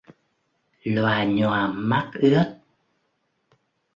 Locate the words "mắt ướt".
1.67-2.47